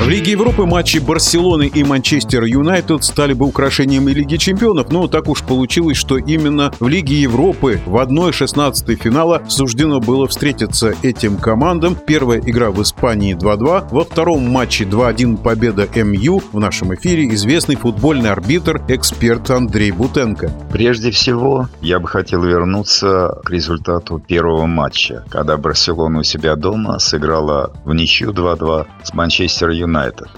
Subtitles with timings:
[0.00, 5.28] В Лиге Европы матчи Барселоны и Манчестер Юнайтед стали бы украшением Лиги Чемпионов, но так
[5.28, 11.96] уж получилось, что именно в Лиге Европы в 1-16 финала суждено было встретиться этим командам.
[11.96, 16.42] Первая игра в Испании 2-2, во втором матче 2-1 победа МЮ.
[16.52, 20.52] В нашем эфире известный футбольный арбитр, эксперт Андрей Бутенко.
[20.70, 26.98] Прежде всего, я бы хотел вернуться к результату первого матча, когда Барселона у себя дома
[26.98, 30.28] сыграла в ничью 2-2 с Манчестер Юнайтед Юнайтед.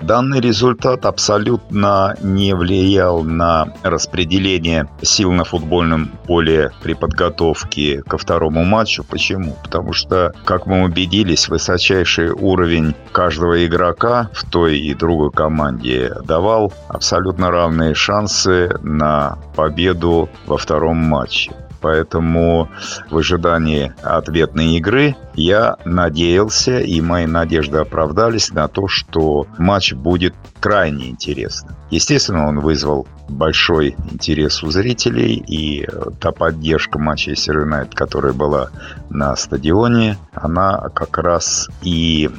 [0.00, 8.64] Данный результат абсолютно не влиял на распределение сил на футбольном поле при подготовке ко второму
[8.64, 9.04] матчу.
[9.04, 9.56] Почему?
[9.62, 16.72] Потому что, как мы убедились, высочайший уровень каждого игрока в той и другой команде давал
[16.88, 21.52] абсолютно равные шансы на победу во втором матче.
[21.82, 22.68] Поэтому
[23.10, 30.34] в ожидании ответной игры я надеялся, и мои надежды оправдались на то, что матч будет
[30.60, 31.74] крайне интересным.
[31.90, 35.86] Естественно, он вызвал большой интерес у зрителей, и
[36.20, 38.70] та поддержка Манчестер Юнайтед, которая была
[39.10, 42.30] на стадионе, она как раз и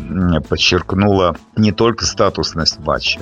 [0.48, 3.20] подчеркнула не только статусность матча,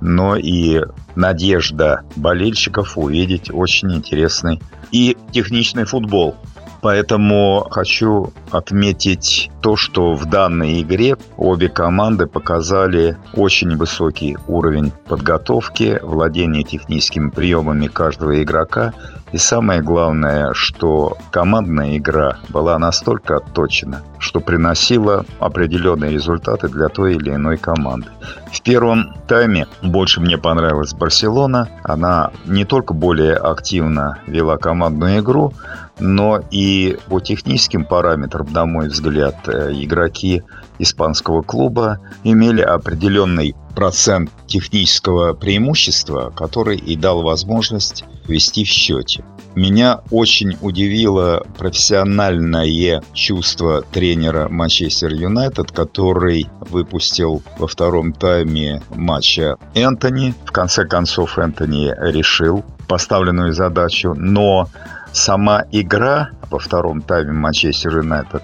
[0.00, 0.82] но и
[1.14, 6.36] надежда болельщиков увидеть очень интересный и техничный футбол.
[6.84, 15.98] Поэтому хочу отметить то, что в данной игре обе команды показали очень высокий уровень подготовки,
[16.02, 18.92] владения техническими приемами каждого игрока.
[19.34, 27.16] И самое главное, что командная игра была настолько отточена, что приносила определенные результаты для той
[27.16, 28.06] или иной команды.
[28.52, 31.68] В первом тайме больше мне понравилась Барселона.
[31.82, 35.52] Она не только более активно вела командную игру,
[35.98, 40.44] но и по техническим параметрам, на мой взгляд, э, игроки
[40.78, 49.24] испанского клуба имели определенный процент технического преимущества, который и дал возможность вести в счете.
[49.54, 60.34] Меня очень удивило профессиональное чувство тренера Манчестер Юнайтед, который выпустил во втором тайме матча Энтони.
[60.44, 64.68] В конце концов Энтони решил поставленную задачу, но
[65.12, 68.42] сама игра во втором тайме Манчестер Юнайтед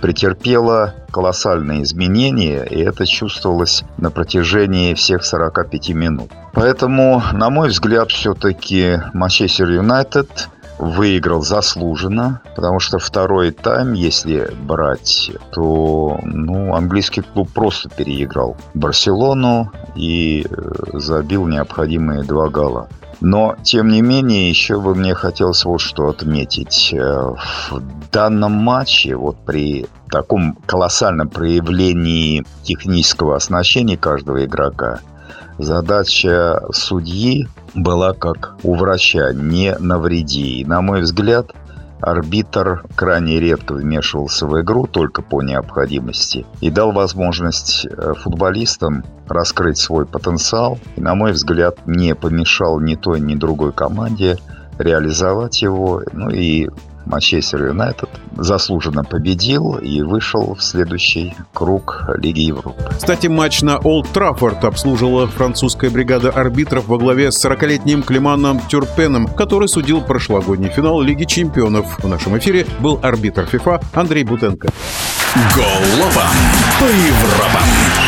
[0.00, 6.30] претерпела колоссальные изменения, и это чувствовалось на протяжении всех 45 минут.
[6.52, 10.48] Поэтому, на мой взгляд, все-таки Манчестер Юнайтед
[10.78, 19.72] выиграл заслуженно, потому что второй тайм, если брать, то ну, английский клуб просто переиграл Барселону
[19.94, 22.88] и э, забил необходимые два гола.
[23.20, 26.90] Но, тем не менее, еще бы мне хотелось вот что отметить.
[26.92, 27.34] Э,
[27.70, 27.82] в
[28.12, 35.00] данном матче, вот при таком колоссальном проявлении технического оснащения каждого игрока,
[35.58, 40.60] задача судьи была как у врача «не навреди».
[40.60, 41.52] И, на мой взгляд,
[42.00, 49.78] арбитр крайне редко вмешивался в игру только по необходимости и дал возможность э, футболистам раскрыть
[49.78, 54.38] свой потенциал и, на мой взгляд, не помешал ни той, ни другой команде
[54.78, 56.02] реализовать его.
[56.12, 56.68] Ну и
[57.06, 62.82] Манчестер Юнайтед заслуженно победил и вышел в следующий круг Лиги Европы.
[62.96, 69.26] Кстати, матч на Олд Траффорд обслуживала французская бригада арбитров во главе с 40-летним Климаном Тюрпеном,
[69.26, 71.98] который судил прошлогодний финал Лиги Чемпионов.
[72.02, 74.68] В нашем эфире был арбитр ФИФА Андрей Бутенко.
[75.54, 76.28] Голова
[76.78, 78.05] по Европам.